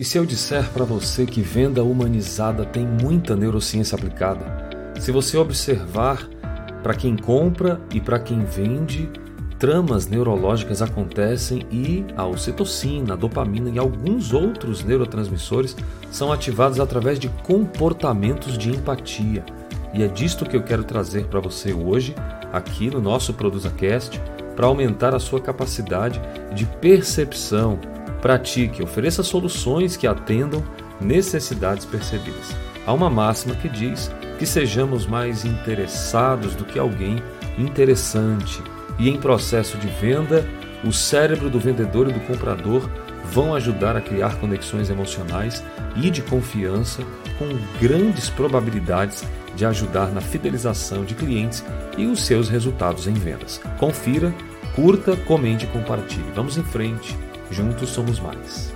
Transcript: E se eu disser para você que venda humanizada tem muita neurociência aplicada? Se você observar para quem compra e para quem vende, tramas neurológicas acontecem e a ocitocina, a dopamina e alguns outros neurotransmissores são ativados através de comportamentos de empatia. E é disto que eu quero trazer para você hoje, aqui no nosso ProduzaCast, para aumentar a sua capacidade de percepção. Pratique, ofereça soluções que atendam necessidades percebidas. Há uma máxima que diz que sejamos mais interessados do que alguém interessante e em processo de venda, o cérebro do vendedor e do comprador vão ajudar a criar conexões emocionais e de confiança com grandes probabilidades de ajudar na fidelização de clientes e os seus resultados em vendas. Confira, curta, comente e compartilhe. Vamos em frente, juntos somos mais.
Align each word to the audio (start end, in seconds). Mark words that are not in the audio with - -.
E 0.00 0.04
se 0.04 0.16
eu 0.16 0.24
disser 0.24 0.66
para 0.70 0.82
você 0.82 1.26
que 1.26 1.42
venda 1.42 1.84
humanizada 1.84 2.64
tem 2.64 2.86
muita 2.86 3.36
neurociência 3.36 3.94
aplicada? 3.94 4.70
Se 4.98 5.12
você 5.12 5.36
observar 5.36 6.26
para 6.82 6.94
quem 6.94 7.18
compra 7.18 7.78
e 7.92 8.00
para 8.00 8.18
quem 8.18 8.42
vende, 8.42 9.10
tramas 9.58 10.06
neurológicas 10.06 10.80
acontecem 10.80 11.66
e 11.70 12.06
a 12.16 12.24
ocitocina, 12.24 13.12
a 13.12 13.16
dopamina 13.16 13.68
e 13.68 13.78
alguns 13.78 14.32
outros 14.32 14.82
neurotransmissores 14.82 15.76
são 16.10 16.32
ativados 16.32 16.80
através 16.80 17.18
de 17.18 17.28
comportamentos 17.44 18.56
de 18.56 18.70
empatia. 18.70 19.44
E 19.92 20.02
é 20.02 20.08
disto 20.08 20.46
que 20.46 20.56
eu 20.56 20.62
quero 20.62 20.82
trazer 20.82 21.26
para 21.26 21.40
você 21.40 21.74
hoje, 21.74 22.14
aqui 22.50 22.88
no 22.88 23.02
nosso 23.02 23.34
ProduzaCast, 23.34 24.18
para 24.56 24.66
aumentar 24.66 25.14
a 25.14 25.20
sua 25.20 25.42
capacidade 25.42 26.18
de 26.54 26.64
percepção. 26.64 27.78
Pratique, 28.20 28.82
ofereça 28.82 29.22
soluções 29.22 29.96
que 29.96 30.06
atendam 30.06 30.62
necessidades 31.00 31.86
percebidas. 31.86 32.54
Há 32.86 32.92
uma 32.92 33.08
máxima 33.08 33.54
que 33.54 33.68
diz 33.68 34.10
que 34.38 34.46
sejamos 34.46 35.06
mais 35.06 35.44
interessados 35.44 36.54
do 36.54 36.64
que 36.64 36.78
alguém 36.78 37.22
interessante 37.58 38.62
e 38.98 39.08
em 39.08 39.16
processo 39.16 39.78
de 39.78 39.88
venda, 39.88 40.46
o 40.84 40.92
cérebro 40.92 41.48
do 41.48 41.58
vendedor 41.58 42.08
e 42.08 42.12
do 42.12 42.20
comprador 42.20 42.88
vão 43.32 43.54
ajudar 43.54 43.96
a 43.96 44.00
criar 44.00 44.36
conexões 44.36 44.90
emocionais 44.90 45.64
e 45.96 46.10
de 46.10 46.20
confiança 46.22 47.02
com 47.38 47.46
grandes 47.80 48.28
probabilidades 48.28 49.24
de 49.54 49.64
ajudar 49.64 50.08
na 50.08 50.20
fidelização 50.20 51.04
de 51.04 51.14
clientes 51.14 51.64
e 51.96 52.06
os 52.06 52.24
seus 52.24 52.48
resultados 52.48 53.06
em 53.06 53.14
vendas. 53.14 53.60
Confira, 53.78 54.34
curta, 54.74 55.16
comente 55.16 55.64
e 55.64 55.68
compartilhe. 55.68 56.30
Vamos 56.34 56.56
em 56.56 56.62
frente, 56.62 57.16
juntos 57.50 57.90
somos 57.90 58.20
mais. 58.20 58.72